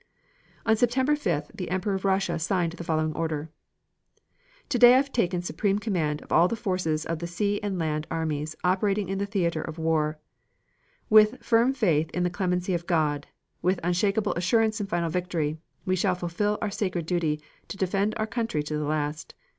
On 0.65 0.75
September 0.75 1.13
5th 1.13 1.51
the 1.53 1.69
Emperor 1.69 1.93
of 1.93 2.03
Russia 2.05 2.39
signed 2.39 2.71
the 2.71 2.83
following 2.83 3.13
order: 3.13 3.51
Today 4.67 4.95
I 4.95 4.97
have 4.97 5.11
taken 5.11 5.43
supreme 5.43 5.77
command 5.77 6.23
of 6.23 6.31
all 6.31 6.47
the 6.47 6.55
forces 6.55 7.05
of 7.05 7.19
the 7.19 7.27
sea 7.27 7.61
and 7.61 7.77
land 7.77 8.07
armies 8.09 8.55
operating 8.63 9.09
in 9.09 9.19
the 9.19 9.27
theater 9.27 9.61
of 9.61 9.77
war. 9.77 10.17
With 11.07 11.43
firm 11.43 11.71
faith 11.75 12.09
in 12.15 12.23
the 12.23 12.31
clemency 12.31 12.73
of 12.73 12.87
God, 12.87 13.27
with 13.61 13.79
unshakable 13.83 14.33
assurance 14.33 14.81
in 14.81 14.87
final 14.87 15.11
victory, 15.11 15.59
we 15.85 15.95
shall 15.95 16.15
fulfil 16.15 16.57
our 16.63 16.71
sacred 16.71 17.05
duty 17.05 17.39
to 17.67 17.77
defend 17.77 18.15
our 18.17 18.25
country 18.25 18.63
to 18.63 18.75
the 18.79 18.85
last. 18.85 19.35